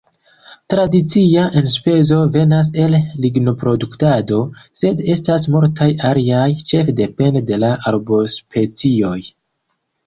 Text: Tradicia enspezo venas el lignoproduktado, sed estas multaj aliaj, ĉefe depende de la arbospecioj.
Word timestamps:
Tradicia 0.73 1.43
enspezo 1.61 2.17
venas 2.37 2.71
el 2.85 2.97
lignoproduktado, 3.27 4.41
sed 4.83 5.05
estas 5.17 5.49
multaj 5.57 5.91
aliaj, 6.15 6.49
ĉefe 6.73 6.99
depende 7.05 7.47
de 7.53 7.63
la 7.67 7.75
arbospecioj. 7.95 9.19